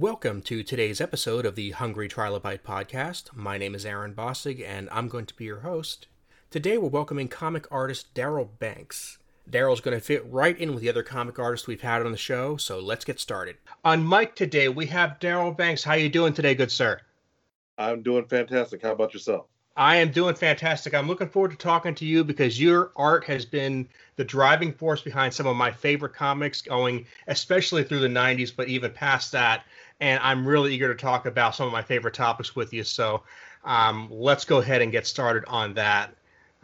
[0.00, 3.36] Welcome to today's episode of the Hungry Trilobite podcast.
[3.36, 6.06] My name is Aaron Bossig, and I'm going to be your host.
[6.50, 9.18] Today, we're welcoming comic artist Daryl Banks.
[9.50, 12.16] Daryl's going to fit right in with the other comic artists we've had on the
[12.16, 13.56] show, so let's get started.
[13.84, 15.84] On mic today, we have Daryl Banks.
[15.84, 16.98] How you doing today, good sir?
[17.76, 18.80] I'm doing fantastic.
[18.80, 19.48] How about yourself?
[19.76, 20.94] I am doing fantastic.
[20.94, 25.00] I'm looking forward to talking to you because your art has been the driving force
[25.00, 29.64] behind some of my favorite comics, going especially through the 90s, but even past that.
[30.00, 32.84] And I'm really eager to talk about some of my favorite topics with you.
[32.84, 33.22] So
[33.64, 36.14] um, let's go ahead and get started on that.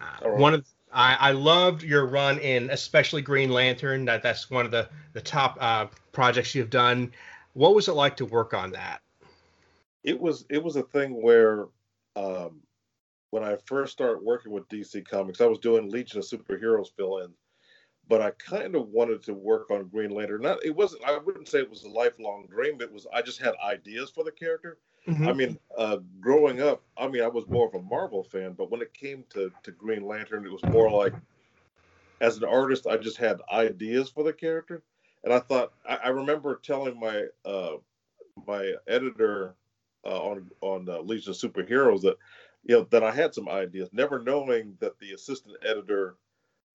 [0.00, 0.38] Uh, right.
[0.38, 4.04] One of I, I, loved your run in especially Green Lantern.
[4.06, 7.12] That that's one of the the top uh, projects you've done.
[7.52, 9.02] What was it like to work on that?
[10.04, 11.66] It was it was a thing where
[12.14, 12.60] um,
[13.30, 17.18] when I first started working with DC Comics, I was doing Legion of Superheroes fill
[17.18, 17.32] in,
[18.08, 20.42] but I kind of wanted to work on Green Lantern.
[20.42, 22.80] Not it wasn't I wouldn't say it was a lifelong dream.
[22.80, 24.78] It was I just had ideas for the character.
[25.08, 25.28] Mm-hmm.
[25.28, 28.70] I mean, uh, growing up, I mean, I was more of a Marvel fan, but
[28.70, 31.14] when it came to to Green Lantern, it was more like
[32.20, 34.82] as an artist, I just had ideas for the character,
[35.24, 37.76] and I thought I, I remember telling my uh,
[38.46, 39.54] my editor
[40.04, 42.16] uh, on on uh, Legion of Superheroes that
[42.64, 46.16] you know that I had some ideas, never knowing that the assistant editor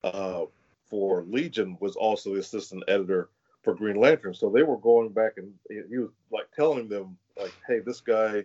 [0.04, 0.46] uh,
[0.92, 3.30] for Legion was also the assistant editor
[3.64, 4.34] for Green Lantern.
[4.34, 8.44] So they were going back and he was like telling them like, "Hey, this guy,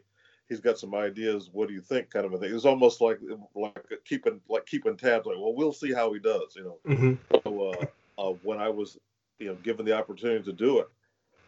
[0.49, 1.51] he's got some ideas.
[1.53, 2.51] What do you think?" Kind of a thing.
[2.51, 3.19] It was almost like
[3.57, 5.27] like keeping like keeping tabs.
[5.27, 6.55] Like, well, we'll see how he does.
[6.55, 6.79] You know.
[6.87, 7.15] Mm-hmm.
[7.45, 7.87] So uh,
[8.23, 8.97] uh, when I was
[9.41, 10.89] you know given the opportunity to do it.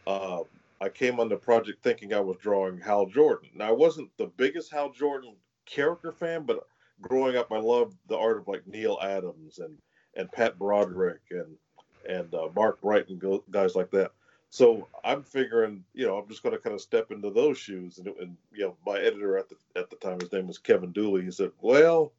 [0.06, 0.42] Uh,
[0.80, 3.50] I came on the project thinking I was drawing Hal Jordan.
[3.54, 5.34] Now I wasn't the biggest Hal Jordan
[5.66, 6.66] character fan, but
[7.00, 9.76] growing up, I loved the art of like Neal Adams and
[10.18, 11.56] and Pat Broderick and
[12.06, 14.12] and uh, Mark Wright and guys like that.
[14.50, 17.98] So I'm figuring, you know, I'm just going to kind of step into those shoes.
[17.98, 20.92] And, and, you know, my editor at the at the time, his name was Kevin
[20.92, 21.22] Dooley.
[21.22, 22.12] He said, "Well,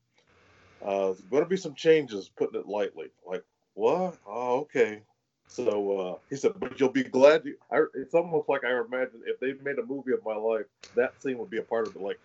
[0.81, 3.43] uh, there's going to be some changes, putting it lightly." Like,
[3.73, 4.17] what?
[4.27, 5.01] Oh, okay.
[5.47, 9.21] So uh, he said, "But you'll be glad." You, I, it's almost like I imagine
[9.25, 11.95] if they made a movie of my life, that scene would be a part of
[11.95, 12.01] it.
[12.01, 12.19] Like,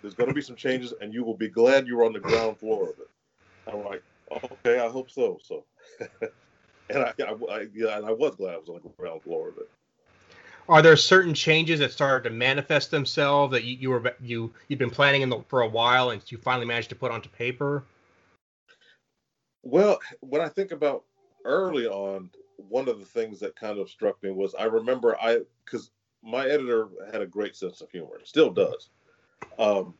[0.00, 2.20] there's going to be some changes, and you will be glad you were on the
[2.20, 3.10] ground floor of it.
[3.70, 5.38] I'm like, okay, I hope so.
[5.42, 5.64] So,
[6.90, 9.48] and I, I, I, yeah, and I was glad I was on the ground floor
[9.48, 9.68] of it.
[10.68, 14.78] Are there certain changes that started to manifest themselves that you, you were you you've
[14.78, 17.84] been planning in the, for a while and you finally managed to put onto paper?
[19.62, 21.04] Well, when I think about
[21.44, 25.40] early on, one of the things that kind of struck me was I remember I
[25.64, 25.90] because
[26.22, 28.90] my editor had a great sense of humor, still does.
[29.58, 29.94] Um,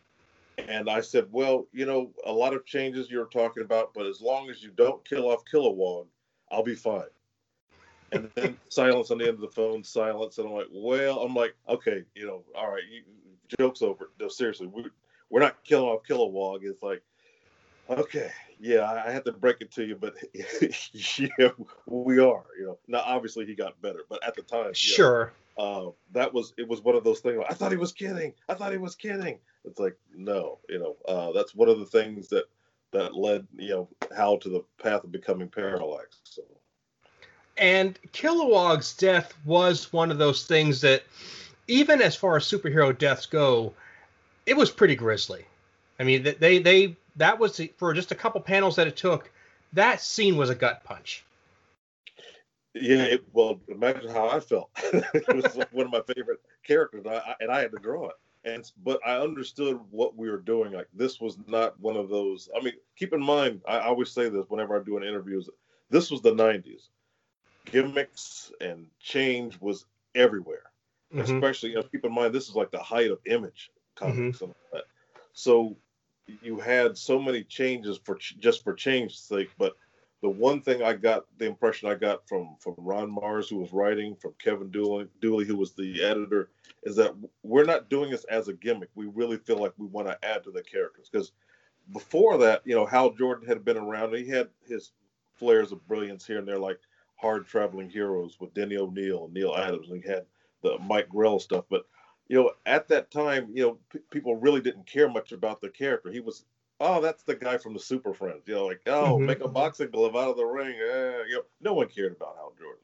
[0.58, 4.20] and I said, well, you know, a lot of changes you're talking about, but as
[4.20, 6.06] long as you don't kill off Kilowog,
[6.50, 7.04] I'll be fine.
[8.12, 10.38] And then silence on the end of the phone, silence.
[10.38, 13.02] And I'm like, well, I'm like, okay, you know, all right, you,
[13.58, 14.10] joke's over.
[14.20, 14.84] No, seriously, we,
[15.30, 16.60] we're not killing off Kilowog.
[16.62, 17.02] It's like,
[17.88, 18.30] okay,
[18.60, 21.48] yeah, I had to break it to you, but yeah,
[21.86, 22.44] we are.
[22.58, 26.32] You know, now obviously he got better, but at the time, sure, know, uh, that
[26.32, 27.42] was it was one of those things.
[27.48, 28.34] I thought he was kidding.
[28.48, 29.38] I thought he was kidding.
[29.64, 32.44] It's like no, you know, uh, that's one of the things that
[32.92, 36.20] that led you know Hal to the path of becoming parallax.
[36.24, 36.42] So.
[37.56, 41.02] And Kilowog's death was one of those things that,
[41.68, 43.74] even as far as superhero deaths go,
[44.46, 45.44] it was pretty grisly.
[45.98, 49.30] I mean, they they that was for just a couple panels that it took.
[49.74, 51.24] That scene was a gut punch.
[52.74, 54.70] Yeah, it, well, imagine how I felt.
[54.92, 58.16] it was one of my favorite characters, and I, and I had to draw it.
[58.44, 60.72] And but I understood what we were doing.
[60.72, 62.48] Like this was not one of those.
[62.56, 65.48] I mean, keep in mind, I always say this whenever I do an interviews.
[65.90, 66.88] This was the '90s.
[67.66, 70.64] Gimmicks and change was everywhere.
[71.14, 71.20] Mm-hmm.
[71.20, 74.44] Especially, you know, keep in mind this is like the height of image comics mm-hmm.
[74.44, 74.84] and all that.
[75.32, 75.76] So
[76.42, 79.50] you had so many changes for just for change's sake.
[79.58, 79.76] But
[80.22, 83.72] the one thing I got, the impression I got from from Ron Marz who was
[83.72, 86.50] writing, from Kevin Dooley, Dooley who was the editor,
[86.84, 88.90] is that we're not doing this as a gimmick.
[88.94, 91.32] We really feel like we want to add to the characters because
[91.92, 94.14] before that, you know, Hal Jordan had been around.
[94.14, 94.92] He had his
[95.34, 96.78] flares of brilliance here and there, like
[97.16, 100.26] hard traveling heroes with Denny O'Neil and Neal Adams, and he had
[100.62, 101.64] the Mike Grell stuff.
[101.68, 101.84] But
[102.28, 105.68] you know, at that time, you know, p- people really didn't care much about the
[105.68, 106.10] character.
[106.10, 106.44] He was,
[106.82, 108.42] oh, that's the guy from the Super Friends.
[108.46, 109.26] You know, like, oh, mm-hmm.
[109.26, 110.74] make a boxing glove out of the ring.
[110.74, 111.22] Eh.
[111.28, 112.80] You know, no one cared about Hal Jordan.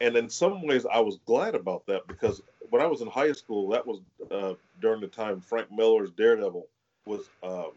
[0.00, 3.32] And in some ways, I was glad about that because when I was in high
[3.32, 4.00] school, that was
[4.30, 6.66] uh, during the time Frank Miller's Daredevil
[7.04, 7.72] was um,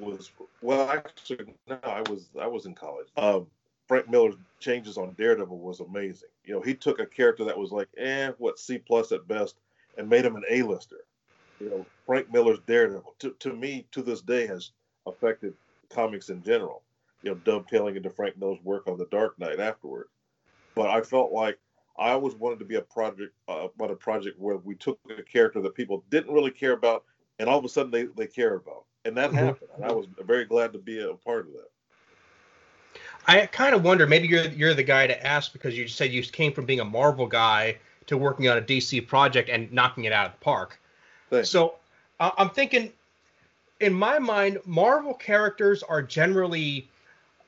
[0.00, 0.30] was
[0.60, 3.06] well, actually, no, I was I was in college.
[3.16, 3.46] Um,
[3.86, 6.28] Frank Miller's changes on Daredevil was amazing.
[6.44, 9.56] You know, he took a character that was like, eh, what C plus at best,
[9.96, 11.04] and made him an A-lister.
[11.60, 14.72] You know, Frank Miller's Daredevil, to, to me, to this day, has
[15.06, 15.54] affected
[15.90, 16.82] comics in general.
[17.22, 20.08] You know, dovetailing into Frank Miller's work on The Dark Knight afterward.
[20.74, 21.58] But I felt like
[21.98, 25.22] I always wanted to be a project uh, about a project where we took a
[25.22, 27.04] character that people didn't really care about,
[27.38, 29.38] and all of a sudden they, they care about, and that mm-hmm.
[29.38, 29.70] happened.
[29.76, 31.70] And I was very glad to be a part of that.
[33.26, 36.22] I kind of wonder maybe you're you're the guy to ask because you said you
[36.22, 40.12] came from being a Marvel guy to working on a DC project and knocking it
[40.12, 40.80] out of the park.
[41.30, 41.50] Thanks.
[41.50, 41.74] So
[42.20, 42.92] uh, I'm thinking,
[43.80, 46.88] in my mind, Marvel characters are generally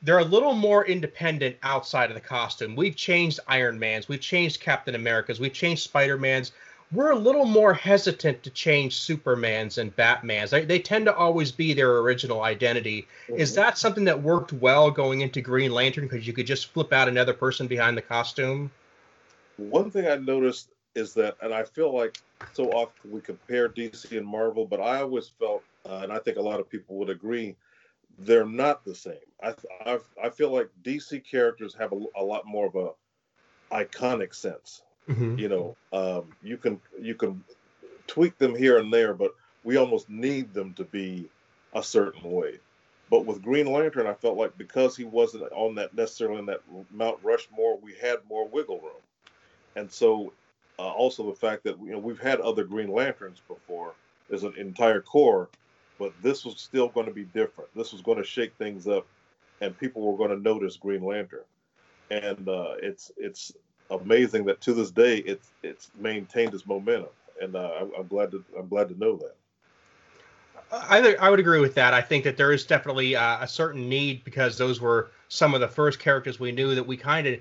[0.03, 2.77] they're a little more independent outside of the costume.
[2.77, 6.53] We've changed Iron Man's, we've changed Captain America's, we've changed Spider Man's.
[6.91, 10.51] We're a little more hesitant to change Superman's and Batman's.
[10.51, 13.07] They, they tend to always be their original identity.
[13.29, 13.41] Mm-hmm.
[13.41, 16.95] Is that something that worked well going into Green Lantern because you could just flip
[16.95, 18.71] out another person behind the costume?
[19.59, 22.19] One thing I noticed is that, and I feel like
[22.53, 26.37] so often we compare DC and Marvel, but I always felt, uh, and I think
[26.37, 27.57] a lot of people would agree,
[28.19, 29.15] they're not the same.
[29.43, 29.55] I
[29.85, 32.91] I, I feel like DC characters have a, a, lot more of a
[33.75, 34.83] iconic sense.
[35.09, 35.39] Mm-hmm.
[35.39, 37.45] You know, um, you can you can
[38.07, 41.29] tweak them here and there, but we almost need them to be
[41.75, 42.59] a certain way.
[43.11, 46.61] But with Green Lantern, I felt like because he wasn't on that necessarily in that
[46.91, 49.01] Mount Rushmore, we had more wiggle room.
[49.77, 50.33] And so,
[50.79, 53.95] uh, also the fact that you know we've had other Green Lanterns before
[54.33, 55.49] as an entire corps,
[55.99, 57.71] but this was still going to be different.
[57.75, 59.07] This was going to shake things up,
[59.61, 61.45] and people were going to notice Green Lantern.
[62.11, 63.53] And uh, it's it's
[63.91, 67.11] amazing that to this day it's it's maintained its momentum,
[67.41, 69.35] and uh, I'm, I'm glad to I'm glad to know that.
[70.71, 71.95] I, I would agree with that.
[71.95, 75.61] I think that there is definitely uh, a certain need because those were some of
[75.61, 77.41] the first characters we knew that we kind of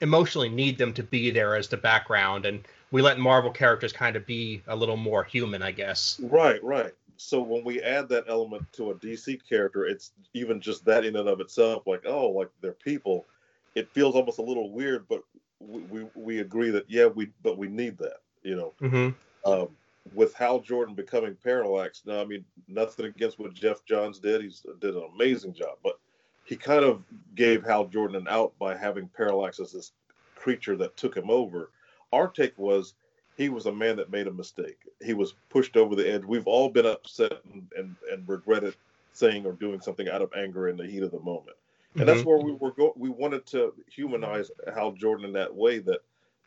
[0.00, 4.16] emotionally need them to be there as the background, and we let Marvel characters kind
[4.16, 6.20] of be a little more human, I guess.
[6.22, 6.92] Right, right
[7.22, 11.16] so when we add that element to a DC character, it's even just that in
[11.16, 13.26] and of itself, like oh, like they're people.
[13.74, 15.22] It feels almost a little weird, but
[15.60, 18.72] we we, we agree that yeah, we but we need that, you know.
[18.82, 19.50] Mm-hmm.
[19.50, 19.68] Um,
[20.14, 24.66] with Hal Jordan becoming Parallax, now I mean nothing against what Geoff Johns did; he's
[24.80, 26.00] did an amazing job, but
[26.44, 27.02] he kind of
[27.34, 29.92] gave Hal Jordan an out by having Parallax as this
[30.34, 31.70] creature that took him over.
[32.12, 32.94] Our take was
[33.36, 34.78] he was a man that made a mistake.
[35.00, 36.24] He was pushed over the edge.
[36.24, 38.76] We've all been upset and, and, and regretted
[39.12, 41.56] saying or doing something out of anger in the heat of the moment.
[41.94, 42.06] And mm-hmm.
[42.06, 46.00] that's where we were go- we wanted to humanize Hal Jordan in that way that,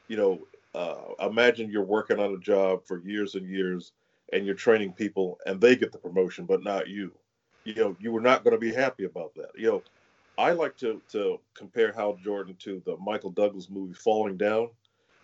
[0.08, 0.40] you know,
[0.74, 3.94] uh, imagine you're working on a job for years and years
[4.34, 7.12] and you're training people and they get the promotion, but not you.
[7.66, 9.50] You know, you were not going to be happy about that.
[9.58, 9.84] You know,
[10.38, 14.70] I like to to compare Hal Jordan to the Michael Douglas movie Falling Down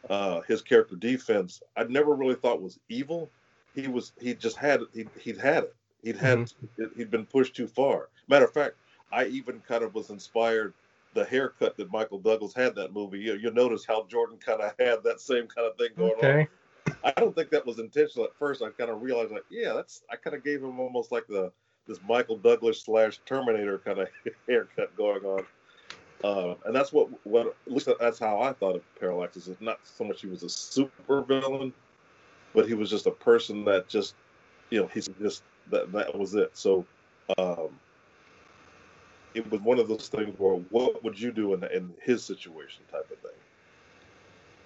[0.09, 3.29] uh, his character D-Fens, I never really thought was evil.
[3.75, 5.75] He was he just had he he'd had it.
[6.03, 6.83] He'd had mm-hmm.
[6.97, 8.09] he'd been pushed too far.
[8.27, 8.75] Matter of fact,
[9.11, 10.73] I even kind of was inspired
[11.13, 13.19] the haircut that Michael Douglas had that movie.
[13.19, 16.47] You you'll notice Hal Jordan kind of had that same kind of thing going okay.
[16.87, 16.95] on.
[17.03, 18.61] I don't think that was intentional at first.
[18.61, 21.51] I kind of realized like, yeah, that's I kind of gave him almost like the
[21.91, 24.07] this Michael Douglas slash Terminator kind of
[24.47, 25.45] haircut going on.
[26.23, 29.37] Uh, and that's what what at least that's how I thought of Parallax.
[29.37, 31.73] Is not so much he was a super villain,
[32.53, 34.13] but he was just a person that just
[34.69, 36.51] you know he's just that that was it.
[36.53, 36.85] So
[37.37, 37.69] um,
[39.33, 42.83] it was one of those things where what would you do in in his situation
[42.91, 43.31] type of thing.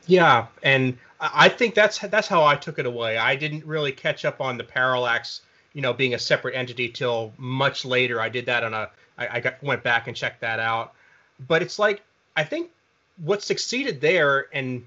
[0.07, 3.17] Yeah, and I think that's that's how I took it away.
[3.17, 5.41] I didn't really catch up on the Parallax,
[5.75, 8.19] you know, being a separate entity till much later.
[8.19, 10.95] I did that on a I, I got, went back and checked that out
[11.39, 12.03] but it's like
[12.35, 12.71] I think
[13.17, 14.85] what succeeded there, and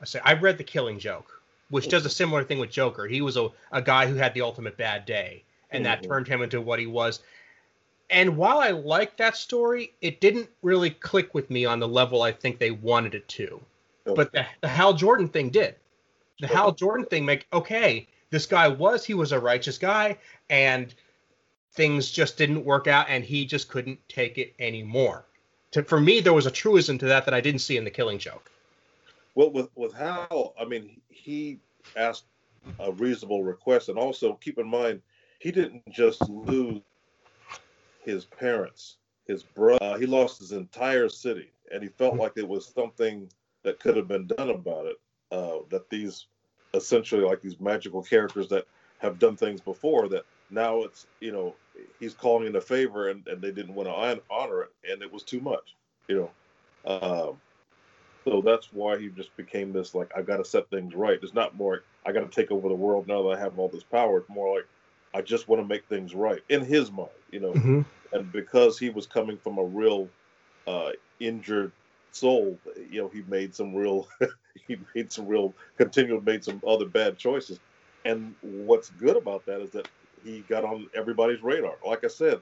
[0.00, 3.06] I say I read The Killing Joke, which does a similar thing with Joker.
[3.06, 6.02] He was a, a guy who had the ultimate bad day, and mm-hmm.
[6.02, 7.20] that turned him into what he was.
[8.10, 12.22] And while I liked that story, it didn't really click with me on the level
[12.22, 13.60] I think they wanted it to.
[14.06, 14.16] Okay.
[14.16, 15.74] But the, the Hal Jordan thing did.
[16.40, 16.54] The okay.
[16.54, 20.18] Hal Jordan thing make okay, this guy was he was a righteous guy,
[20.50, 20.94] and
[21.72, 25.24] things just didn't work out, and he just couldn't take it anymore
[25.72, 27.90] to, for me, there was a truism to that that I didn't see in the
[27.90, 28.50] Killing Joke.
[29.34, 31.58] Well, with with Hal, I mean, he
[31.96, 32.24] asked
[32.80, 35.00] a reasonable request, and also keep in mind,
[35.38, 36.80] he didn't just lose
[38.02, 39.78] his parents, his brother.
[39.84, 42.22] Uh, he lost his entire city, and he felt mm-hmm.
[42.22, 43.28] like it was something
[43.62, 44.96] that could have been done about it.
[45.30, 46.26] Uh, that these
[46.74, 48.66] essentially like these magical characters that
[48.98, 51.54] have done things before that now it's you know
[52.00, 55.12] he's calling in a favor and, and they didn't want to honor it and it
[55.12, 55.74] was too much
[56.08, 56.30] you know
[56.84, 57.40] Um,
[58.24, 61.18] so that's why he just became this like I got to set things right.
[61.22, 63.68] It's not more I got to take over the world now that I have all
[63.68, 64.18] this power.
[64.18, 64.66] It's more like
[65.14, 67.52] I just want to make things right in his mind, you know.
[67.52, 67.82] Mm-hmm.
[68.12, 70.08] And because he was coming from a real
[70.66, 71.72] uh, injured
[72.18, 72.58] soul,
[72.90, 74.08] you know, he made some real
[74.66, 77.58] he made some real continued made some other bad choices.
[78.04, 79.88] And what's good about that is that
[80.24, 81.74] he got on everybody's radar.
[81.86, 82.40] Like I said,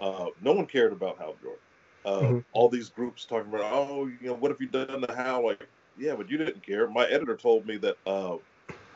[0.00, 1.60] uh, no one cared about Hal Jordan.
[2.04, 2.38] Uh, mm-hmm.
[2.52, 5.44] All these groups talking about, oh, you know, what have you done to Hal?
[5.44, 5.66] Like,
[5.98, 6.88] yeah, but you didn't care.
[6.88, 8.36] My editor told me that uh,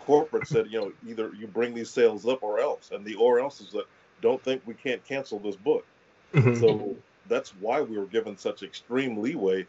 [0.00, 3.40] corporate said, you know, either you bring these sales up or else, and the or
[3.40, 3.84] else is that
[4.20, 5.87] don't think we can't cancel this book.
[6.34, 6.60] Mm-hmm.
[6.60, 6.96] So
[7.28, 9.66] that's why we were given such extreme leeway.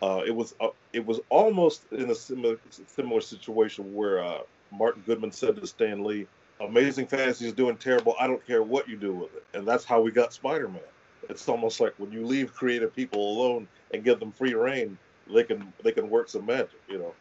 [0.00, 4.38] Uh, it was uh, it was almost in a similar similar situation where uh,
[4.70, 6.26] Martin Goodman said to Stan Lee,
[6.60, 8.14] Amazing Fantasy is doing terrible.
[8.18, 9.44] I don't care what you do with it.
[9.54, 10.80] And that's how we got Spider Man.
[11.28, 14.96] It's almost like when you leave creative people alone and give them free reign,
[15.32, 17.14] they can they can work some magic, you know.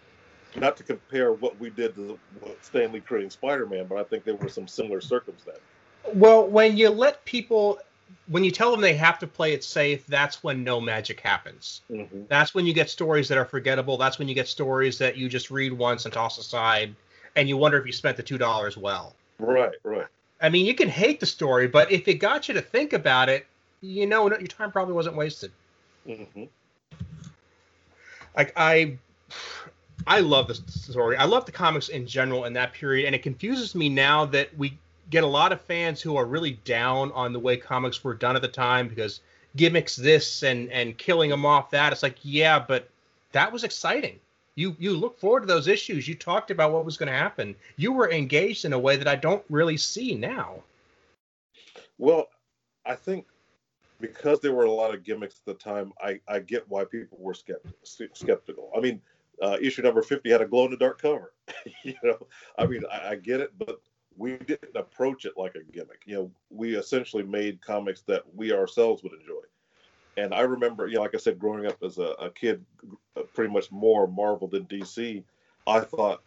[0.56, 2.18] Not to compare what we did to
[2.62, 5.62] Stan Lee creating Spider Man, but I think there were some similar circumstances.
[6.12, 7.78] Well, when you let people
[8.26, 11.82] when you tell them they have to play it safe, that's when no magic happens.
[11.90, 12.22] Mm-hmm.
[12.28, 13.96] That's when you get stories that are forgettable.
[13.96, 16.94] That's when you get stories that you just read once and toss aside
[17.36, 19.14] and you wonder if you spent the two dollars well.
[19.38, 20.06] Right, right.
[20.40, 23.28] I mean, you can hate the story, but if it got you to think about
[23.28, 23.46] it,
[23.80, 25.52] you know, your time probably wasn't wasted.
[26.06, 26.44] Mm-hmm.
[28.36, 28.98] Like I,
[30.06, 31.16] I love this story.
[31.16, 34.56] I love the comics in general in that period, and it confuses me now that
[34.56, 34.78] we
[35.10, 38.36] get a lot of fans who are really down on the way comics were done
[38.36, 39.20] at the time because
[39.56, 41.92] gimmicks this and and killing them off that.
[41.92, 42.88] It's like, yeah, but
[43.32, 44.18] that was exciting
[44.56, 46.06] you you look forward to those issues.
[46.06, 47.54] You talked about what was going to happen.
[47.76, 50.62] You were engaged in a way that I don't really see now.
[51.98, 52.28] Well,
[52.86, 53.26] I think
[54.00, 57.18] because there were a lot of gimmicks at the time, I, I get why people
[57.20, 58.70] were skeptical.
[58.76, 59.00] I mean,
[59.40, 61.32] uh, issue number 50 had a glow in the dark cover.
[61.84, 62.26] you know,
[62.58, 63.80] I mean, I, I, get it, but
[64.16, 66.02] we didn't approach it like a gimmick.
[66.04, 69.42] You know, we essentially made comics that we ourselves would enjoy
[70.16, 72.64] and I remember, you know, like I said, growing up as a, a kid,
[73.16, 75.22] uh, pretty much more Marvel than DC.
[75.66, 76.22] I thought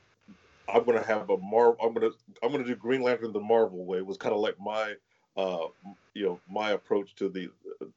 [0.67, 1.77] I'm gonna have a Marvel.
[1.81, 2.11] I'm gonna
[2.43, 3.99] I'm gonna do Green Lantern the Marvel way.
[3.99, 4.95] It was kind of like my,
[5.37, 5.67] uh,
[6.13, 7.49] you know, my approach to the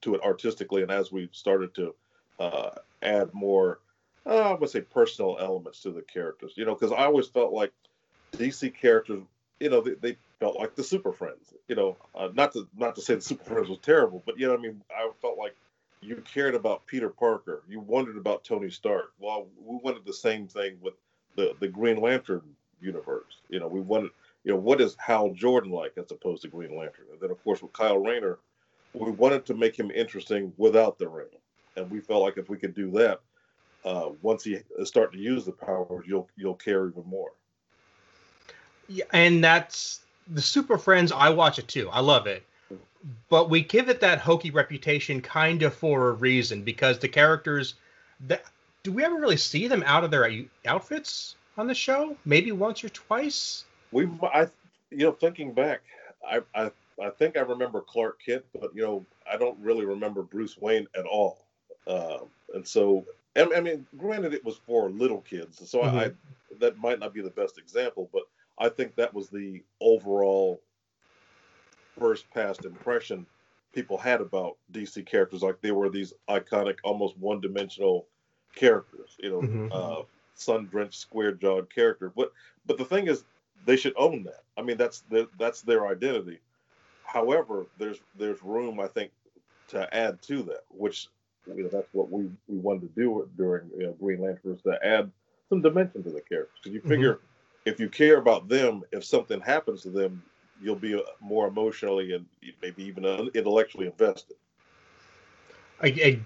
[0.03, 0.83] to it artistically.
[0.83, 1.95] And as we started to
[2.39, 2.71] uh,
[3.03, 3.81] add more,
[4.27, 7.53] uh, I would say personal elements to the characters, you know, because I always felt
[7.53, 7.73] like
[8.33, 9.23] DC characters,
[9.61, 11.55] you know, they, they felt like the Super Friends.
[11.69, 14.49] You know, uh, not to not to say the Super Friends was terrible, but you
[14.49, 15.55] know, I mean, I felt like
[16.01, 17.63] you cared about Peter Parker.
[17.69, 19.13] You wondered about Tony Stark.
[19.21, 20.95] Well, we wanted the same thing with
[21.37, 22.43] the the Green Lantern
[22.81, 23.43] universe.
[23.51, 24.11] You know, we wanted,
[24.45, 27.05] you know, what is Hal Jordan like as opposed to Green Lantern?
[27.13, 28.39] And then, of course, with Kyle Rayner,
[28.95, 31.29] we wanted to make him interesting without the ring,
[31.77, 33.21] and we felt like if we could do that,
[33.85, 37.33] uh, once he start to use the powers, you'll you'll care even more.
[38.91, 41.11] Yeah, and that's the Super Friends.
[41.13, 41.89] I watch it too.
[41.91, 42.45] I love it
[43.29, 47.75] but we give it that hokey reputation kind of for a reason because the characters
[48.21, 48.45] that
[48.83, 50.31] do we ever really see them out of their
[50.67, 54.47] outfits on the show maybe once or twice we i
[54.91, 55.83] you know thinking back
[56.29, 56.71] i i,
[57.03, 60.87] I think i remember clark kent but you know i don't really remember bruce wayne
[60.95, 61.45] at all
[61.87, 62.19] uh,
[62.55, 63.05] and so
[63.37, 65.97] I, mean granted it was for little kids so mm-hmm.
[65.97, 66.13] I
[66.59, 68.25] that might not be the best example but
[68.61, 70.61] i think that was the overall
[71.99, 73.27] first past impression
[73.73, 75.43] people had about DC characters.
[75.43, 78.07] Like they were these iconic, almost one dimensional
[78.55, 79.69] characters, you know, mm-hmm.
[79.73, 80.03] uh,
[80.35, 82.13] sun drenched, square jawed character.
[82.15, 82.33] But
[82.67, 83.25] but the thing is,
[83.65, 84.43] they should own that.
[84.57, 86.41] I mean, that's the, that's their identity.
[87.05, 89.11] However, there's there's room, I think,
[89.69, 91.09] to add to that, which
[91.47, 94.63] you know that's what we we wanted to do during you know, Green Lantern was
[94.63, 95.11] to add
[95.49, 96.59] some dimension to the characters.
[96.63, 96.89] Because you mm-hmm.
[96.89, 97.25] figure mm-hmm.
[97.65, 100.23] If you care about them, if something happens to them,
[100.61, 102.27] you'll be uh, more emotionally and
[102.63, 104.37] maybe even uh, intellectually invested.
[105.83, 106.21] I, I,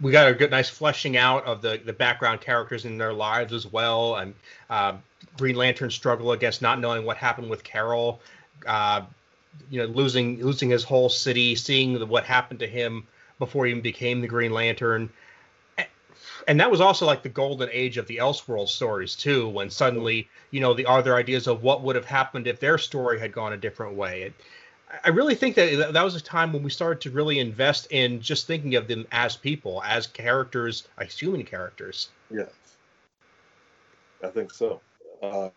[0.00, 3.52] we got a good, nice fleshing out of the, the background characters in their lives
[3.52, 4.34] as well, and
[4.68, 4.94] uh,
[5.38, 8.20] Green Lantern struggle against not knowing what happened with Carol,
[8.66, 9.02] uh,
[9.70, 13.06] you know, losing losing his whole city, seeing the, what happened to him
[13.38, 15.10] before he even became the Green Lantern,
[16.46, 20.28] and that was also like the golden age of the Elseworld stories too, when suddenly
[20.50, 23.52] you know the other ideas of what would have happened if their story had gone
[23.52, 24.22] a different way.
[24.22, 24.34] It,
[25.04, 28.20] I really think that that was a time when we started to really invest in
[28.20, 32.10] just thinking of them as people, as characters, as human characters.
[32.30, 32.50] Yes,
[34.22, 34.80] I think so.
[35.22, 35.50] Uh,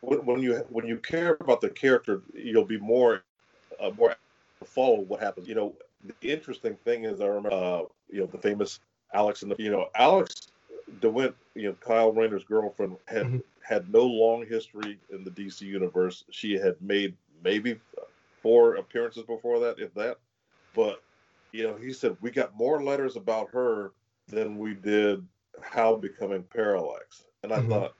[0.00, 3.22] when you when you care about the character, you'll be more
[3.80, 4.16] uh, more
[4.64, 5.48] follow what happens.
[5.48, 8.80] You know, the interesting thing is I remember, uh, you know, the famous
[9.14, 10.48] Alex and the, you know, Alex
[11.00, 13.38] DeWitt, you know, Kyle Rayner's girlfriend had mm-hmm.
[13.62, 16.24] had no long history in the DC universe.
[16.30, 17.14] She had made
[17.44, 17.78] maybe
[18.42, 20.18] four appearances before that, if that.
[20.74, 21.02] But
[21.52, 23.92] you know, he said we got more letters about her
[24.28, 25.26] than we did
[25.62, 27.70] Hal becoming Parallax, and I mm-hmm.
[27.70, 27.94] thought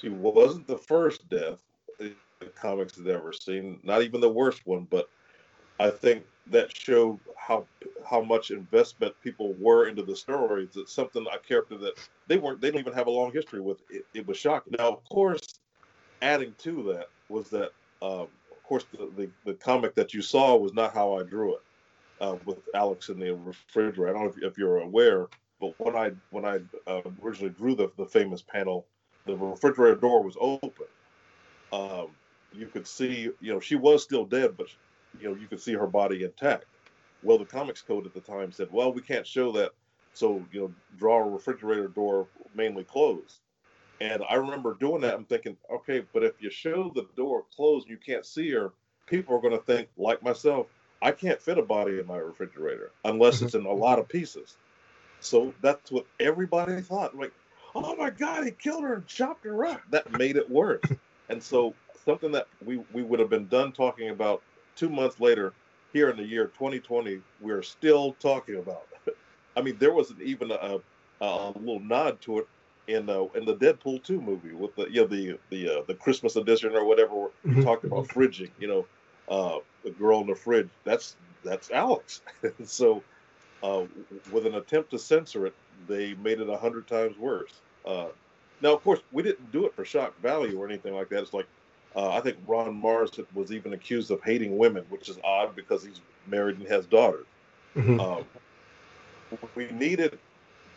[0.00, 1.60] she wasn't the first death
[1.98, 2.14] the
[2.54, 5.08] comics had ever seen, not even the worst one, but
[5.78, 7.66] I think that showed how
[8.08, 10.70] how much investment people were into the stories.
[10.76, 13.78] It's something a character that they weren't they don't even have a long history with.
[13.90, 14.74] It, it was shocking.
[14.78, 15.60] Now, of course,
[16.22, 17.70] adding to that was that
[18.02, 21.54] um, of course the, the, the comic that you saw was not how I drew
[21.54, 21.62] it
[22.20, 24.08] uh, with Alex in the refrigerator.
[24.08, 25.26] I don't know if, if you're aware,
[25.60, 28.86] but when I when I uh, originally drew the the famous panel,
[29.26, 30.72] the refrigerator door was open.
[31.72, 32.08] Um,
[32.52, 34.68] you could see, you know, she was still dead, but
[35.20, 36.64] you know, you could see her body intact.
[37.22, 39.72] Well, the comics code at the time said, well, we can't show that,
[40.14, 43.40] so you know, draw a refrigerator door mainly closed.
[44.00, 45.14] And I remember doing that.
[45.14, 48.72] I'm thinking, okay, but if you show the door closed, and you can't see her.
[49.06, 50.66] People are going to think, like myself,
[51.00, 53.46] I can't fit a body in my refrigerator unless mm-hmm.
[53.46, 54.56] it's in a lot of pieces.
[55.20, 57.16] So that's what everybody thought.
[57.16, 57.32] Like,
[57.74, 59.80] oh my God, he killed her and chopped her up.
[59.90, 60.82] That made it worse.
[61.28, 61.74] and so
[62.04, 64.42] something that we, we would have been done talking about
[64.78, 65.52] two months later,
[65.92, 68.86] here in the year 2020, we're still talking about.
[69.56, 70.78] I mean, there wasn't even a,
[71.20, 72.48] a little nod to it
[72.86, 75.94] in uh, in the Deadpool 2 movie with the you know the the uh, the
[75.94, 77.14] Christmas edition or whatever.
[77.44, 77.62] We mm-hmm.
[77.62, 78.50] talked about fridging.
[78.58, 78.86] You know,
[79.28, 80.68] uh, the girl in the fridge.
[80.84, 82.22] That's that's Alex.
[82.64, 83.02] so,
[83.62, 83.84] uh,
[84.32, 85.54] with an attempt to censor it,
[85.88, 87.52] they made it a hundred times worse.
[87.84, 88.08] Uh,
[88.60, 91.22] now, of course, we didn't do it for shock value or anything like that.
[91.22, 91.46] It's like
[91.96, 95.84] uh, I think Ron Marz was even accused of hating women, which is odd because
[95.84, 97.26] he's married and has daughters.
[97.76, 98.00] Mm-hmm.
[98.00, 98.24] Um,
[99.54, 100.18] we needed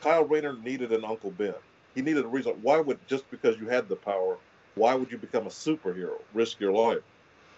[0.01, 1.53] Kyle Rayner needed an Uncle Ben.
[1.95, 2.53] He needed a reason.
[2.61, 4.37] Why would just because you had the power,
[4.75, 7.03] why would you become a superhero, risk your life?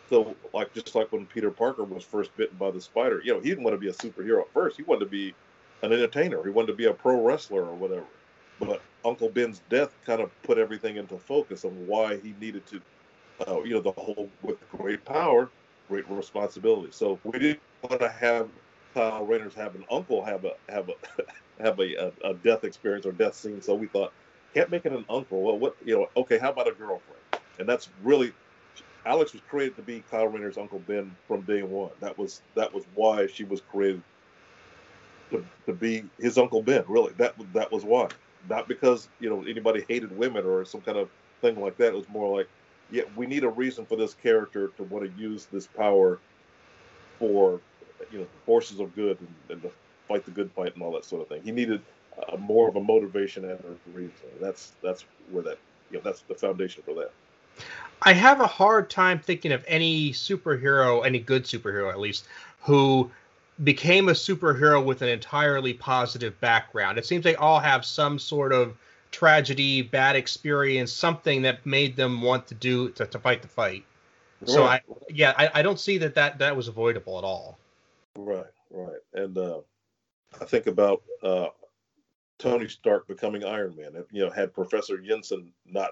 [0.10, 3.40] So, like just like when Peter Parker was first bitten by the spider, you know,
[3.40, 4.78] he didn't want to be a superhero at first.
[4.78, 5.34] He wanted to be
[5.82, 6.44] an entertainer.
[6.44, 8.06] He wanted to be a pro wrestler or whatever.
[8.60, 12.82] But Uncle Ben's death kind of put everything into focus on why he needed to,
[13.48, 15.52] uh, you know, the whole with great power,
[15.90, 16.92] great responsibility.
[16.92, 18.52] So we didn't want to have
[18.96, 21.24] Kyle Rayner's have an uncle have a have a
[21.64, 23.62] have a, a, a death experience or death scene.
[23.62, 24.14] So we thought,
[24.56, 25.44] can't make it an uncle.
[25.44, 26.08] Well, what you know?
[26.18, 27.24] Okay, how about a girlfriend?
[27.60, 28.34] And that's really
[29.06, 31.92] Alex was created to be Kyle Rayner's Uncle Ben from day one.
[32.02, 34.04] That was that was why she was created
[35.32, 36.86] to, to be his Uncle Ben.
[36.88, 38.10] Really, that that was why.
[38.48, 41.10] Not because you know anybody hated women or some kind of
[41.42, 41.90] thing like that.
[41.90, 42.50] It was more like,
[42.92, 46.20] yeah, we need a reason for this character to want to use this power
[47.20, 47.60] for
[48.12, 49.72] you know forces of good and, and to
[50.08, 51.42] fight the good fight and all that sort of thing.
[51.44, 51.82] He needed
[52.28, 54.14] uh, more of a motivation and a reason.
[54.40, 55.58] That's that's where that
[55.92, 57.12] you know that's the foundation for that.
[58.02, 62.26] I have a hard time thinking of any superhero, any good superhero at least,
[62.62, 63.10] who
[63.64, 66.98] became a superhero with an entirely positive background.
[66.98, 68.76] It seems they all have some sort of
[69.14, 73.86] tragedy, bad experience, something that made them want to do to, to fight the fight.
[74.42, 74.50] Right.
[74.50, 77.58] So I, yeah, I, I don't see that, that that was avoidable at all.
[78.18, 79.60] Right, right, and uh,
[80.42, 81.48] I think about uh,
[82.40, 84.04] Tony Stark becoming Iron Man.
[84.12, 85.92] You know, had Professor Yinsen not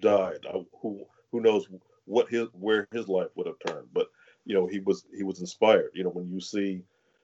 [0.00, 1.68] died, uh, who who knows
[2.06, 3.88] what his where his life would have turned.
[3.92, 4.08] But
[4.44, 5.90] you know, he was he was inspired.
[5.94, 6.82] You know, when you see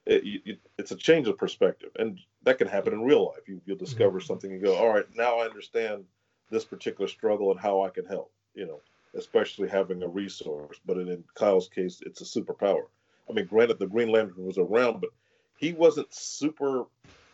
[0.09, 3.47] it, it, it's a change of perspective, and that can happen in real life.
[3.47, 4.27] You, you'll discover mm-hmm.
[4.27, 6.05] something and go, all right, now I understand
[6.51, 8.33] this particular struggle and how I can help.
[8.55, 8.81] You know,
[9.17, 10.79] especially having a resource.
[10.85, 12.87] But in, in Kyle's case, it's a superpower.
[13.29, 15.11] I mean, granted, the Green Lantern was around, but
[15.59, 16.85] he wasn't super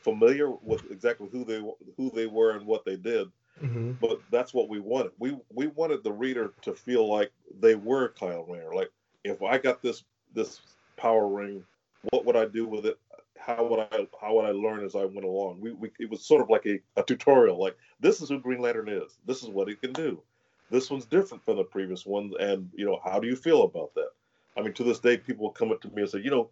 [0.02, 1.62] familiar with exactly who they
[1.96, 3.28] who they were and what they did.
[3.62, 3.92] Mm-hmm.
[4.00, 5.12] But that's what we wanted.
[5.18, 8.74] We we wanted the reader to feel like they were Kyle Rayner.
[8.74, 8.90] Like
[9.22, 10.60] if I got this this
[10.96, 11.64] power ring,
[12.10, 12.98] what would I do with it?
[13.38, 15.60] How would I how would I learn as I went along?
[15.60, 17.60] We, we it was sort of like a, a tutorial.
[17.60, 19.18] Like this is who Green Lantern is.
[19.26, 20.22] This is what he can do.
[20.70, 23.94] This one's different from the previous ones, and you know how do you feel about
[23.94, 24.10] that?
[24.56, 26.50] I mean, to this day, people come up to me and say, you know,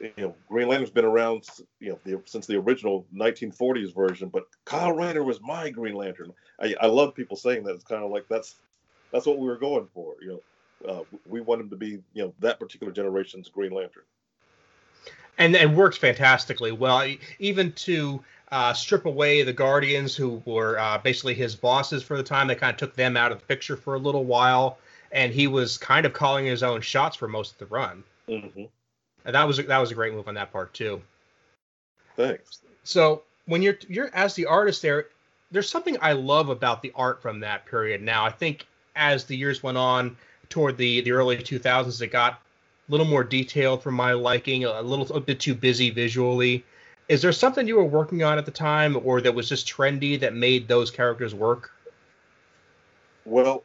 [0.00, 1.44] you know, Green Lantern's been around,
[1.80, 6.32] you know, the, since the original 1940s version, but Kyle Rayner was my Green Lantern.
[6.60, 7.74] I, I love people saying that.
[7.74, 8.56] It's kind of like that's
[9.12, 10.14] that's what we were going for.
[10.20, 10.40] You
[10.84, 14.04] know, uh, we want him to be, you know, that particular generation's Green Lantern.
[15.38, 20.98] And it works fantastically well, even to uh, strip away the Guardians, who were uh,
[20.98, 22.46] basically his bosses for the time.
[22.46, 24.78] They kind of took them out of the picture for a little while,
[25.10, 28.04] and he was kind of calling his own shots for most of the run.
[28.28, 28.64] Mm-hmm.
[29.24, 31.02] And that was that was a great move on that part too.
[32.16, 32.60] Thanks.
[32.84, 35.06] So when you're you're as the artist there,
[35.50, 38.02] there's something I love about the art from that period.
[38.02, 40.16] Now I think as the years went on
[40.48, 42.40] toward the the early 2000s, it got
[42.88, 46.64] little more detailed for my liking, a little a bit too busy visually.
[47.08, 50.18] Is there something you were working on at the time, or that was just trendy
[50.20, 51.70] that made those characters work?
[53.24, 53.64] Well,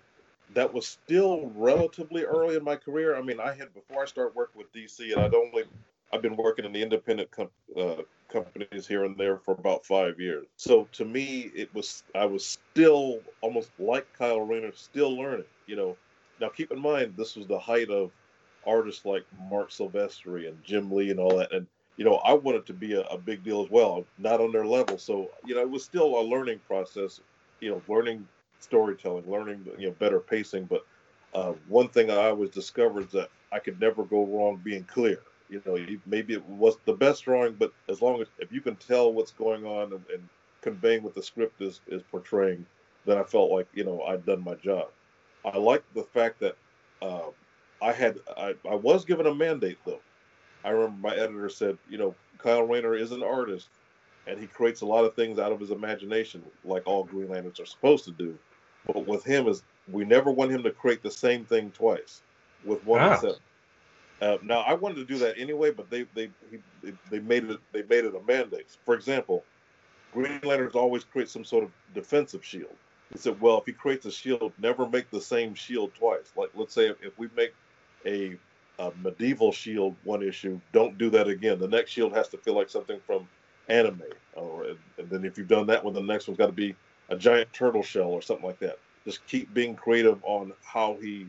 [0.54, 3.16] that was still relatively early in my career.
[3.16, 5.64] I mean, I had before I started working with DC, and I'd only
[6.12, 10.20] I've been working in the independent com- uh, companies here and there for about five
[10.20, 10.46] years.
[10.58, 15.46] So to me, it was I was still almost like Kyle Rayner, still learning.
[15.68, 15.98] You know,
[16.42, 18.12] now keep in mind this was the height of
[18.70, 22.66] artists like Marc Silvestri and Jim Lee and all that, and you know I wanted
[22.68, 24.98] to be a, a big deal as well, not on their level.
[24.98, 27.20] So you know it was still a learning process.
[27.60, 28.28] You know, learning
[28.60, 30.66] storytelling, learning you know better pacing.
[30.66, 30.86] But
[31.34, 35.20] uh, one thing I always discovered is that I could never go wrong being clear.
[35.50, 38.76] You know, maybe it was the best drawing, but as long as if you can
[38.76, 40.30] tell what's going on and, and
[40.62, 42.66] conveying what the script is is portraying,
[43.06, 44.90] then I felt like you know I'd done my job.
[45.46, 46.56] I like the fact that
[47.02, 47.30] uh,
[47.82, 50.02] I had I, I was given a mandate though.
[50.64, 53.70] I remember my editor said, you know, Kyle Rayner is an artist,
[54.28, 57.60] and he creates a lot of things out of his imagination, like all Green Lanterns
[57.60, 58.38] are supposed to do.
[58.86, 62.22] But with him is we never want him to create the same thing twice,
[62.66, 63.14] with one ah.
[63.14, 63.42] exception.
[64.22, 66.60] Uh, now I wanted to do that anyway, but they they he,
[67.10, 68.68] they made it they made it a mandate.
[68.84, 69.46] For example,
[70.14, 72.76] Green Lanterns always create some sort of defensive shield.
[73.12, 76.32] He said, well, if he creates a shield, never make the same shield twice.
[76.36, 77.54] Like let's say if, if we make
[78.06, 78.38] a,
[78.80, 81.60] a, medieval shield one issue, don't do that again.
[81.60, 83.28] The next shield has to feel like something from
[83.68, 84.04] anime,
[84.36, 84.66] oh, or
[84.98, 86.76] and then if you've done that one, the next one's got to be
[87.10, 88.80] a giant turtle shell or something like that.
[89.06, 91.28] Just keep being creative on how he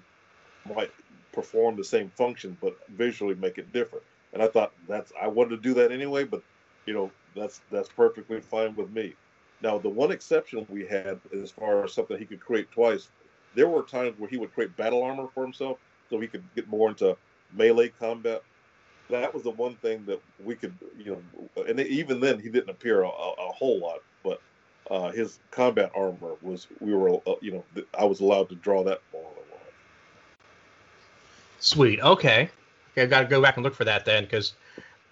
[0.75, 0.91] might
[1.33, 4.05] perform the same function, but visually make it different.
[4.33, 6.43] And I thought that's I wanted to do that anyway, but
[6.87, 9.15] you know that's that's perfectly fine with me.
[9.63, 13.09] Now the one exception we had as far as something he could create twice,
[13.55, 15.79] there were times where he would create battle armor for himself
[16.11, 17.17] so he could get more into
[17.53, 18.43] melee combat.
[19.09, 21.23] That was the one thing that we could, you
[21.57, 24.41] know, and even then he didn't appear a, a whole lot, but
[24.91, 27.65] uh, his combat armor was we were uh, you know
[27.99, 29.23] I was allowed to draw that on
[31.61, 32.01] Sweet.
[32.01, 32.51] Okay.
[32.93, 34.55] Okay, I've got to go back and look for that then, because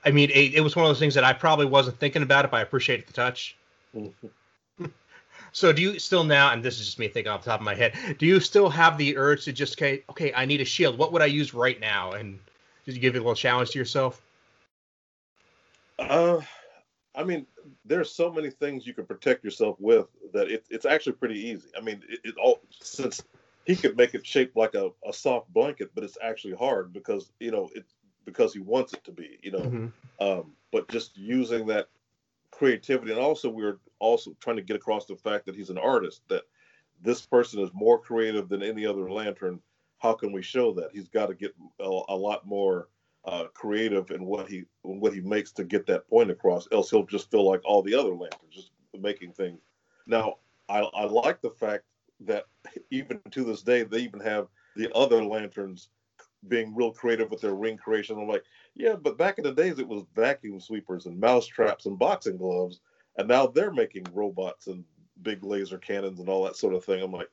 [0.04, 2.44] I mean, it, it, was one of those things that I probably wasn't thinking about
[2.44, 3.56] it, but I appreciate the touch.
[5.52, 6.52] So, do you still now?
[6.52, 7.94] And this is just me thinking off the top of my head.
[8.18, 10.98] Do you still have the urge to just okay, okay, I need a shield.
[10.98, 12.12] What would I use right now?
[12.12, 12.38] And
[12.84, 14.22] did you give it a little challenge to yourself?
[15.98, 16.40] Uh,
[17.14, 17.46] I mean,
[17.84, 21.68] there's so many things you can protect yourself with that it, it's actually pretty easy.
[21.76, 23.22] I mean, it, it, all since
[23.64, 27.32] he could make it shaped like a, a soft blanket, but it's actually hard because
[27.40, 27.84] you know it
[28.24, 29.38] because he wants it to be.
[29.42, 29.86] You know, mm-hmm.
[30.20, 31.88] um, but just using that
[32.50, 35.78] creativity, and also we are also trying to get across the fact that he's an
[35.78, 36.22] artist.
[36.28, 36.44] That
[37.02, 39.60] this person is more creative than any other lantern.
[39.98, 40.90] How can we show that?
[40.92, 42.88] He's got to get a, a lot more
[43.24, 46.68] uh, creative in what he in what he makes to get that point across.
[46.72, 49.60] Else he'll just feel like all the other lanterns, just making things.
[50.06, 50.36] Now
[50.68, 51.84] I, I like the fact
[52.20, 52.46] that
[52.90, 55.88] even to this day they even have the other lanterns
[56.46, 58.18] being real creative with their ring creation.
[58.18, 61.86] I'm like, yeah, but back in the days it was vacuum sweepers and mouse traps
[61.86, 62.80] and boxing gloves,
[63.18, 64.84] and now they're making robots and
[65.22, 67.02] big laser cannons and all that sort of thing.
[67.02, 67.28] I'm like,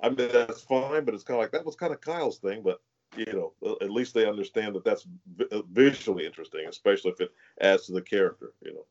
[0.00, 2.62] I mean that's fine, but it's kind of like that was kind of Kyle's thing,
[2.62, 2.80] but
[3.16, 5.06] you know, at least they understand that that's
[5.52, 8.84] uh, visually interesting, especially if it adds to the character, you know.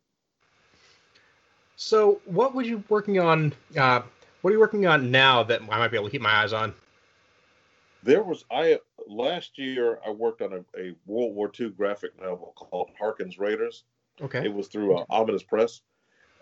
[1.75, 3.53] So, what were you working on?
[3.77, 4.01] Uh,
[4.41, 6.53] what are you working on now that I might be able to keep my eyes
[6.53, 6.73] on?
[8.03, 12.53] There was I last year I worked on a, a World War II graphic novel
[12.55, 13.83] called Harkins Raiders.
[14.21, 14.45] Okay.
[14.45, 15.81] It was through uh, Ominous Press.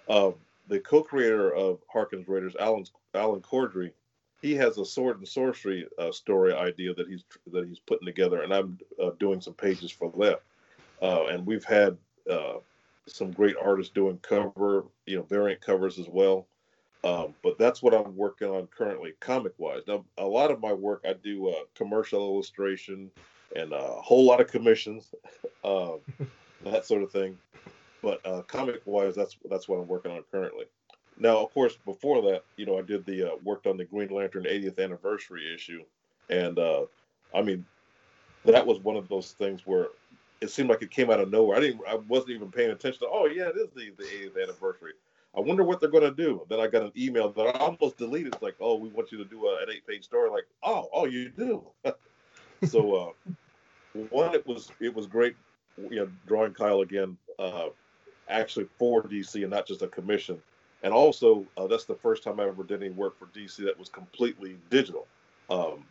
[0.09, 0.31] Uh,
[0.67, 3.91] the co-creator of Harkins Raiders, Alan Alan Corddry,
[4.41, 8.41] he has a sword and sorcery uh, story idea that he's that he's putting together,
[8.41, 10.41] and I'm uh, doing some pages for that.
[11.01, 11.97] Uh, and we've had
[12.29, 12.55] uh,
[13.07, 16.47] some great artists doing cover, you know, variant covers as well.
[17.03, 19.81] Um, but that's what I'm working on currently, comic wise.
[19.87, 23.11] Now, a lot of my work I do uh, commercial illustration
[23.55, 25.13] and a whole lot of commissions,
[25.65, 25.99] um,
[26.63, 27.37] that sort of thing.
[28.03, 30.65] But uh, comic wise, that's that's what I'm working on currently.
[31.17, 34.09] Now, of course, before that, you know, I did the uh, worked on the Green
[34.09, 35.83] Lantern 80th anniversary issue,
[36.29, 36.85] and uh,
[37.33, 37.65] I mean,
[38.45, 39.87] that was one of those things where
[40.41, 41.57] it seemed like it came out of nowhere.
[41.57, 42.99] I didn't, I wasn't even paying attention.
[42.99, 44.91] To, oh yeah, it is the the 80th anniversary.
[45.35, 46.45] I wonder what they're going to do.
[46.49, 48.33] Then I got an email that I almost deleted.
[48.33, 50.29] It's like, oh, we want you to do a, an eight page story.
[50.29, 51.63] Like, oh, oh, you do.
[52.67, 53.31] so, uh,
[54.09, 55.35] one, it was it was great,
[55.77, 57.69] you know, drawing Kyle again, uh,
[58.29, 60.41] actually for DC and not just a commission.
[60.83, 63.77] And also, uh, that's the first time I ever did any work for DC that
[63.79, 65.07] was completely digital.
[65.49, 65.85] Um,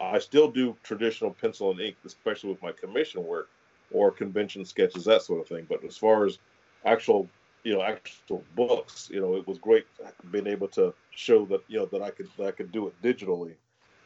[0.00, 3.48] I still do traditional pencil and ink, especially with my commission work
[3.92, 5.66] or convention sketches, that sort of thing.
[5.68, 6.38] But as far as
[6.84, 7.28] actual,
[7.64, 9.86] you know, actual books, you know, it was great
[10.30, 13.02] being able to show that, you know, that I could that I could do it
[13.02, 13.54] digitally,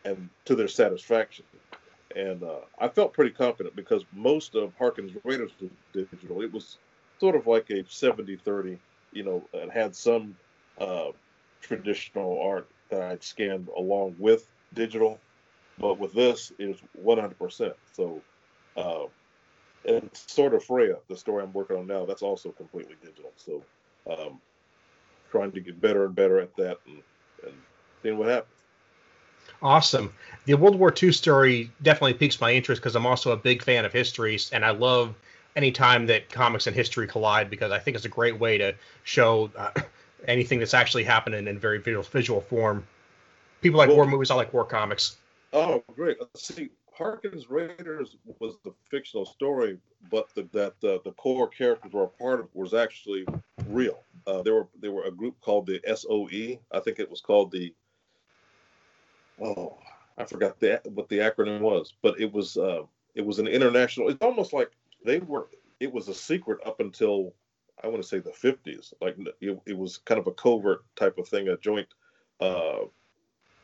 [0.05, 1.45] and to their satisfaction.
[2.17, 6.43] And uh, I felt pretty confident because most of Harkins Raiders was digital.
[6.43, 6.79] It was
[7.23, 8.79] sort of like a 70-30,
[9.13, 10.37] you know, and had some
[10.79, 11.11] uh,
[11.61, 15.21] traditional art that I'd scanned along with digital
[15.79, 17.75] but with this, it's 100%.
[17.93, 18.21] So,
[18.77, 19.05] uh,
[19.85, 23.33] and sort of Freya, the story I'm working on now, that's also completely digital.
[23.37, 23.63] So,
[24.11, 24.41] um,
[25.31, 27.03] trying to get better and better at that and,
[27.45, 27.55] and
[28.03, 28.55] seeing what happens.
[29.63, 30.13] Awesome.
[30.45, 33.85] The World War II story definitely piques my interest because I'm also a big fan
[33.85, 35.15] of histories, and I love
[35.57, 39.51] anytime that comics and history collide because I think it's a great way to show
[39.57, 39.71] uh,
[40.29, 42.85] anything that's actually happening in very visual, visual form.
[43.61, 44.31] People like well, war movies.
[44.31, 45.17] I like war comics.
[45.53, 46.17] Oh, great.
[46.35, 49.79] See, Harkins Raiders was the fictional story,
[50.11, 53.27] but the, that uh, the core characters were a part of was actually
[53.69, 54.03] real.
[54.27, 56.59] Uh, there were there were a group called the SOE.
[56.71, 57.75] I think it was called the.
[59.41, 59.79] Oh,
[60.19, 62.83] I forgot the what the acronym was, but it was uh,
[63.15, 64.09] it was an international.
[64.09, 64.71] It's almost like
[65.05, 65.49] they were.
[65.81, 67.35] It was a secret up until
[67.83, 68.93] I want to say the 50s.
[69.01, 71.89] Like it, it was kind of a covert type of thing, a joint
[72.41, 72.81] uh,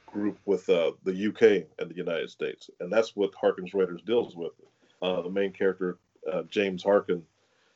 [0.06, 4.36] group with uh, the UK and the United States, and that's what Harkins Raiders deals
[4.36, 4.52] with.
[5.00, 5.98] Uh, the main character,
[6.30, 7.22] uh, James Harkin,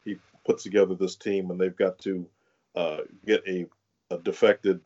[0.04, 2.26] he puts together this team, and they've got to
[2.74, 3.66] uh, get a,
[4.10, 4.80] a, defected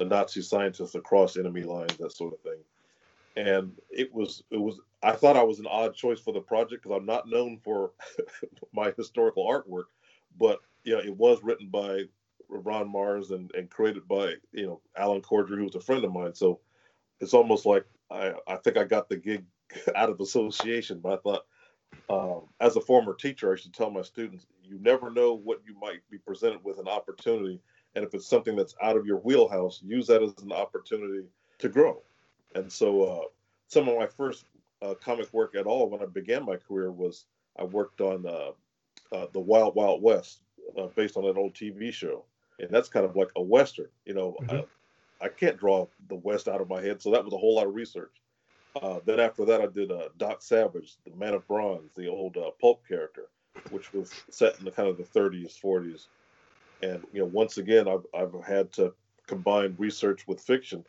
[0.00, 2.58] Nazi scientist across enemy lines, that sort of thing.
[3.36, 6.82] And it was it was I thought I was an odd choice for the project
[6.82, 7.92] because I'm not known for
[8.72, 9.84] my historical artwork,
[10.38, 12.04] but you know it was written by
[12.48, 16.12] Ron Marz and, and created by you know Alan Corddry, who was a friend of
[16.12, 16.34] mine.
[16.34, 16.60] So
[17.20, 19.44] it's almost like I, I think I got the gig
[19.94, 21.44] out of association, but I thought
[22.08, 25.78] um, as a former teacher, I should tell my students, you never know what you
[25.80, 27.60] might be presented with an opportunity.
[27.94, 31.26] And if it's something that's out of your wheelhouse, use that as an opportunity
[31.58, 32.02] to grow.
[32.54, 33.24] And so uh,
[33.68, 34.44] some of my first
[34.82, 37.26] uh, comic work at all when I began my career was
[37.58, 38.50] I worked on uh,
[39.12, 40.40] uh the Wild Wild West
[40.78, 42.24] uh, based on that old TV show.
[42.58, 44.58] And that's kind of like a Western, you know, mm-hmm.
[44.58, 44.62] Uh,
[45.20, 47.66] I can't draw the West out of my head, so that was a whole lot
[47.66, 48.22] of research.
[48.80, 52.36] Uh, then after that, I did uh, Doc Savage, the Man of Bronze, the old
[52.36, 53.28] uh, pulp character,
[53.70, 56.06] which was set in the kind of the 30s, 40s.
[56.82, 58.94] And you know, once again, I've I've had to
[59.26, 60.84] combine research with fiction,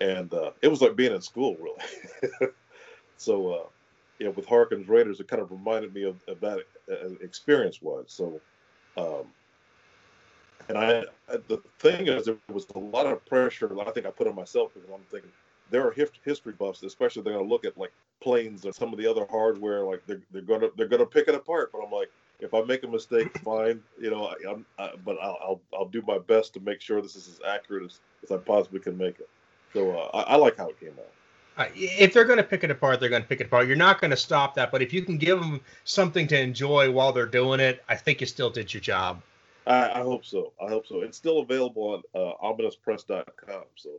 [0.00, 2.50] and uh, it was like being in school, really.
[3.16, 3.66] so, uh,
[4.26, 8.06] know, with Harkins Raiders, it kind of reminded me of, of that uh, experience was.
[8.08, 8.40] So,
[8.96, 9.26] um,
[10.68, 13.70] and I, the thing is, there was a lot of pressure.
[13.80, 15.30] I think I put on myself because I'm thinking
[15.70, 18.98] there are history buffs, especially they're going to look at like planes or some of
[18.98, 19.84] the other hardware.
[19.84, 21.70] Like they're, they're going to they're going to pick it apart.
[21.72, 24.26] But I'm like, if I make a mistake, fine, you know.
[24.26, 24.66] I, am
[25.04, 28.00] but I'll, I'll, I'll do my best to make sure this is as accurate as,
[28.24, 29.28] as I possibly can make it.
[29.72, 31.10] So uh, I, I like how it came out.
[31.58, 33.66] Uh, if they're going to pick it apart, they're going to pick it apart.
[33.66, 34.70] You're not going to stop that.
[34.70, 38.20] But if you can give them something to enjoy while they're doing it, I think
[38.20, 39.22] you still did your job.
[39.66, 40.52] I, I, hope so.
[40.64, 41.00] I hope so.
[41.00, 43.64] It's still available on uh, ominouspress.com.
[43.74, 43.90] So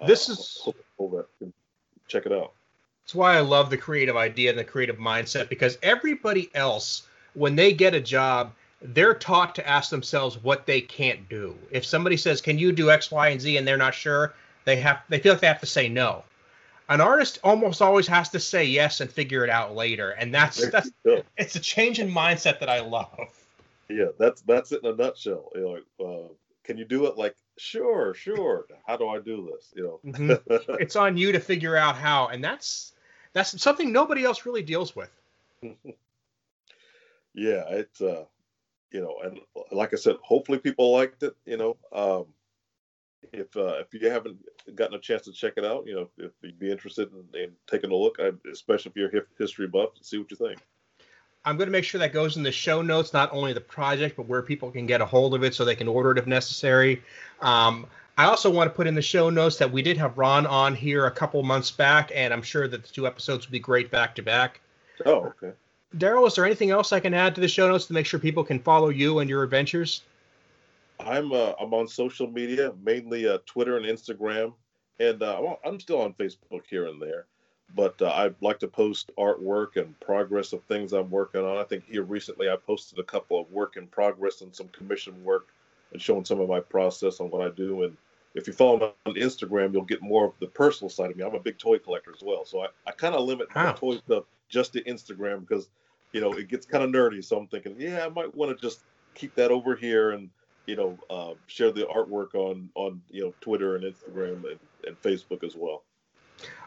[0.00, 0.68] uh, this is
[2.08, 2.52] check it out.
[3.04, 7.54] That's why I love the creative idea and the creative mindset because everybody else, when
[7.54, 11.56] they get a job, they're taught to ask themselves what they can't do.
[11.70, 14.34] If somebody says, "Can you do X, Y, and Z?" and they're not sure,
[14.66, 16.22] they have they feel like they have to say no.
[16.90, 20.70] An artist almost always has to say yes and figure it out later, and that's
[20.70, 20.90] that's
[21.38, 23.30] it's a change in mindset that I love
[23.88, 25.50] yeah, that's that's it in a nutshell.
[25.54, 26.28] You know, like, uh,
[26.64, 27.16] can you do it?
[27.16, 28.66] Like, sure, sure.
[28.86, 29.72] How do I do this?
[29.76, 30.74] You know, mm-hmm.
[30.80, 32.92] it's on you to figure out how, and that's
[33.32, 35.10] that's something nobody else really deals with.
[35.62, 38.24] yeah, it's uh,
[38.90, 39.38] you know, and
[39.70, 41.36] like I said, hopefully people liked it.
[41.44, 42.26] You know, um,
[43.32, 44.38] if uh, if you haven't
[44.74, 47.50] gotten a chance to check it out, you know, if you'd be interested in, in
[47.66, 50.58] taking a look, I, especially if you're a history buff, see what you think.
[51.44, 54.16] I'm going to make sure that goes in the show notes, not only the project,
[54.16, 56.26] but where people can get a hold of it so they can order it if
[56.26, 57.02] necessary.
[57.40, 57.86] Um,
[58.18, 60.74] I also want to put in the show notes that we did have Ron on
[60.74, 63.90] here a couple months back, and I'm sure that the two episodes would be great
[63.90, 64.60] back to back.
[65.04, 65.52] Oh, okay.
[65.96, 68.18] Daryl, is there anything else I can add to the show notes to make sure
[68.18, 70.02] people can follow you and your adventures?
[71.06, 74.52] I'm uh, I'm on social media, mainly uh, Twitter and Instagram,
[74.98, 77.26] and uh, I'm still on Facebook here and there.
[77.74, 81.56] but uh, I like to post artwork and progress of things I'm working on.
[81.56, 85.22] I think here recently I posted a couple of work in progress and some commission
[85.24, 85.48] work
[85.92, 87.82] and showing some of my process on what I do.
[87.82, 87.96] And
[88.34, 91.24] if you follow me on Instagram, you'll get more of the personal side of me.
[91.24, 93.66] I'm a big toy collector as well, so I, I kind of limit wow.
[93.66, 95.68] my toy stuff just to Instagram because
[96.12, 97.24] you know it gets kind of nerdy.
[97.24, 98.80] So I'm thinking, yeah, I might want to just
[99.14, 100.30] keep that over here and
[100.66, 105.00] you know uh, share the artwork on on you know Twitter and Instagram and, and
[105.02, 105.82] Facebook as well.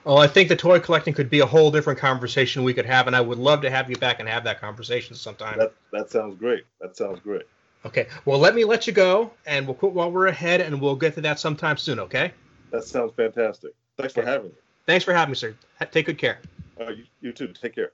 [0.03, 3.07] Well, I think the toy collecting could be a whole different conversation we could have,
[3.07, 5.57] and I would love to have you back and have that conversation sometime.
[5.59, 6.65] That that sounds great.
[6.81, 7.43] That sounds great.
[7.85, 8.07] Okay.
[8.25, 11.15] Well, let me let you go, and we'll quit while we're ahead, and we'll get
[11.15, 11.99] to that sometime soon.
[11.99, 12.31] Okay.
[12.71, 13.71] That sounds fantastic.
[13.97, 14.21] Thanks okay.
[14.21, 14.55] for having me.
[14.85, 15.55] Thanks for having me, sir.
[15.91, 16.39] Take good care.
[16.79, 17.53] Uh, you, you too.
[17.53, 17.91] Take care.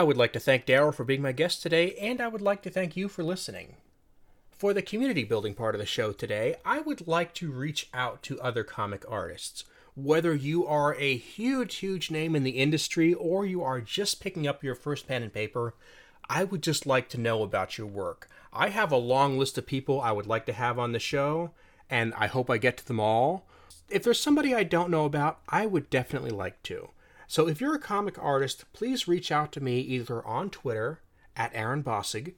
[0.00, 2.62] I would like to thank Daryl for being my guest today, and I would like
[2.62, 3.76] to thank you for listening.
[4.50, 8.22] For the community building part of the show today, I would like to reach out
[8.22, 13.44] to other comic artists whether you are a huge, huge name in the industry or
[13.44, 15.74] you are just picking up your first pen and paper,
[16.30, 18.26] I would just like to know about your work.
[18.54, 21.50] I have a long list of people I would like to have on the show,
[21.90, 23.44] and I hope I get to them all.
[23.90, 26.88] If there's somebody I don't know about, I would definitely like to.
[27.30, 30.98] So if you're a comic artist, please reach out to me either on Twitter
[31.36, 32.34] at Aaron Bossig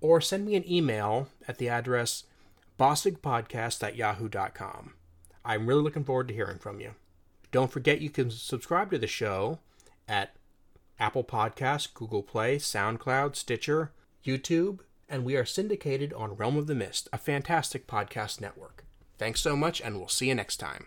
[0.00, 2.22] or send me an email at the address
[2.78, 4.94] bossigpodcast at yahoo.com.
[5.44, 6.94] I'm really looking forward to hearing from you.
[7.50, 9.58] Don't forget you can subscribe to the show
[10.06, 10.36] at
[11.00, 13.90] Apple Podcasts, Google Play, SoundCloud, Stitcher,
[14.24, 18.84] YouTube, and we are syndicated on Realm of the Mist, a fantastic podcast network.
[19.18, 20.86] Thanks so much, and we'll see you next time.